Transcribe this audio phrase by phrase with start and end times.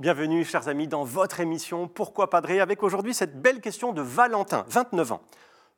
[0.00, 4.66] Bienvenue, chers amis, dans votre émission Pourquoi Padré avec aujourd'hui cette belle question de Valentin,
[4.66, 5.20] 29 ans.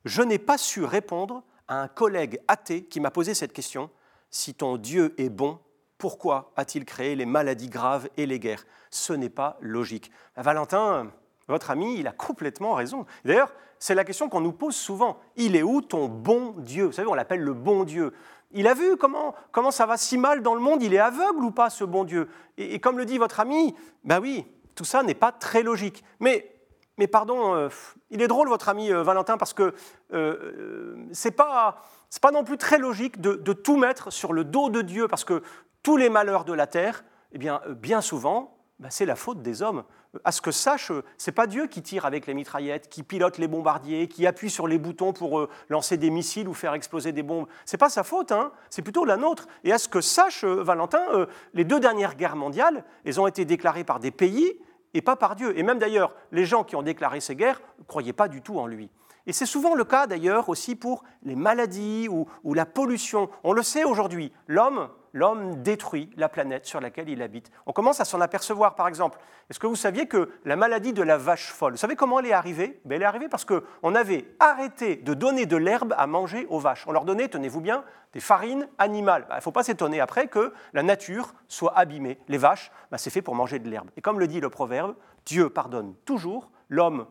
[0.05, 3.91] Je n'ai pas su répondre à un collègue athée qui m'a posé cette question.
[4.31, 5.59] Si ton Dieu est bon,
[5.99, 8.65] pourquoi a-t-il créé les maladies graves et les guerres?
[8.89, 10.09] Ce n'est pas logique.
[10.35, 11.11] Valentin,
[11.47, 13.05] votre ami, il a complètement raison.
[13.23, 15.17] D'ailleurs, c'est la question qu'on nous pose souvent.
[15.35, 16.85] Il est où ton bon Dieu?
[16.85, 18.13] Vous savez, on l'appelle le bon Dieu.
[18.51, 21.43] Il a vu comment, comment ça va si mal dans le monde, il est aveugle
[21.43, 22.29] ou pas, ce bon Dieu?
[22.57, 24.45] Et, comme le dit votre ami, ben oui,
[24.75, 26.03] tout ça n'est pas très logique.
[26.19, 26.53] Mais,
[26.97, 27.69] mais pardon, euh,
[28.09, 29.73] il est drôle, votre ami euh, Valentin, parce que
[30.13, 31.83] euh, ce n'est pas,
[32.21, 35.25] pas non plus très logique de, de, tout mettre sur le dos de Dieu, parce
[35.25, 35.43] que
[35.83, 39.61] tous les malheurs de la terre, eh bien, bien souvent, ben c'est la faute des
[39.61, 39.83] hommes
[40.23, 43.47] à ce que sache, c'est pas Dieu qui tire avec les mitraillettes, qui pilote les
[43.47, 47.23] bombardiers, qui appuie sur les boutons pour euh, lancer des missiles ou faire exploser des
[47.23, 47.47] bombes.
[47.65, 49.47] C'est pas sa faute, hein c'est plutôt la nôtre.
[49.63, 53.27] Et à ce que sache euh, Valentin, euh, les deux dernières guerres mondiales, elles ont
[53.27, 54.59] été déclarées par des pays
[54.93, 55.57] et pas par Dieu.
[55.57, 58.59] Et même d'ailleurs, les gens qui ont déclaré ces guerres ne croyaient pas du tout
[58.59, 58.89] en lui.
[59.27, 63.29] Et c'est souvent le cas d'ailleurs aussi pour les maladies ou, la pollution.
[63.43, 67.49] On le sait aujourd'hui, l'homme l'homme détruit la planète sur laquelle il habite.
[67.65, 69.19] On commence à s'en apercevoir, par exemple.
[69.49, 72.27] Est-ce que vous saviez que la maladie de la vache folle, vous savez comment elle
[72.27, 72.79] est arrivée?
[72.85, 76.59] Ben, Elle est arrivée parce qu'on avait arrêté de donner de l'herbe à manger aux
[76.59, 76.85] vaches.
[76.87, 77.83] On leur donnait, tenez-vous bien,
[78.13, 79.25] des farines animales.
[79.27, 82.19] Ben, il ne faut pas s'étonner après que la nature soit abîmée.
[82.27, 83.89] Les vaches, ben, c'est fait pour manger de l'herbe.
[83.97, 87.07] Et comme le dit le proverbe, Dieu pardonne toujours, l'homme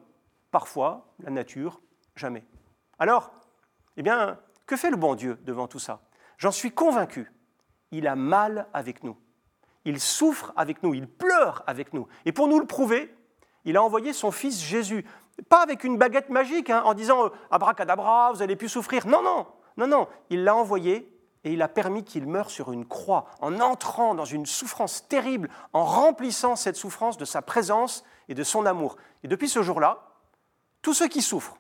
[0.51, 1.81] parfois, la nature
[2.17, 2.45] jamais.
[2.99, 3.31] Alors,
[3.97, 6.01] eh bien, que fait le bon Dieu devant tout ça?
[6.39, 7.33] J'en suis convaincu
[7.93, 9.17] il a mal avec nous.
[9.85, 12.07] Il souffre avec nous, il pleure avec nous.
[12.25, 13.15] Et pour nous le prouver,
[13.65, 15.05] il a envoyé son fils Jésus.
[15.49, 19.07] Pas avec une baguette magique, hein, en disant euh, abracadabra, vous allez plus souffrir.
[19.07, 20.09] Non, non, non, non.
[20.31, 21.13] Il l'a envoyé
[21.45, 25.49] et il a permis qu'il meure sur une croix, en entrant dans une souffrance terrible,
[25.73, 28.97] en remplissant cette souffrance de sa présence et de son amour.
[29.23, 30.03] Et depuis ce jour-là,
[30.83, 31.59] tous ceux qui souffrent,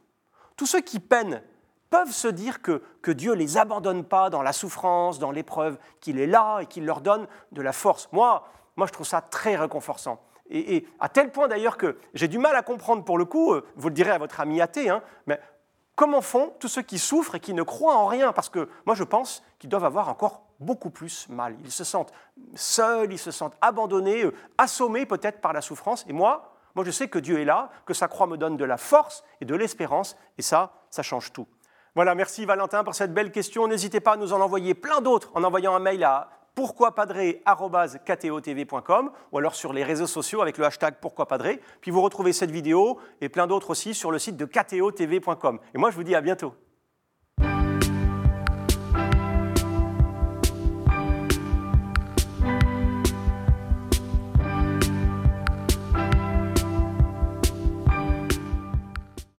[0.56, 1.42] tous ceux qui peinent
[1.90, 6.18] peuvent se dire que, Dieu ne les abandonne pas dans la souffrance, dans l'épreuve, qu'il
[6.18, 8.08] est là et qu'il leur donne de la force.
[8.12, 8.44] Moi,
[8.76, 10.20] moi, je trouve ça très réconfortant.
[10.50, 13.64] Et, à tel point d'ailleurs que j'ai du mal à comprendre pour le coup, euh,
[13.74, 15.40] vous le direz à votre ami athée, hein, mais
[15.96, 18.32] comment font tous ceux qui souffrent et qui ne croient en rien?
[18.32, 21.56] Parce que moi je pense qu'ils doivent avoir encore beaucoup plus mal.
[21.64, 22.12] Ils se sentent
[22.54, 26.04] seuls, ils se sentent abandonnés, euh, assommés peut-être par la souffrance.
[26.08, 28.64] Et moi, moi je sais que Dieu est là, que sa croix me donne de
[28.64, 31.48] la force et de l'espérance, et ça, ça change tout.
[31.96, 33.66] Voilà, merci Valentin pour cette belle question.
[33.66, 39.38] N'hésitez pas à nous en envoyer plein d'autres en envoyant un mail à pourquoipadré.com ou
[39.38, 41.62] alors sur les réseaux sociaux avec le hashtag pourquoipadré.
[41.80, 45.60] Puis vous retrouvez cette vidéo et plein d'autres aussi sur le site de ktotv.com.
[45.74, 46.54] Et moi, je vous dis à bientôt.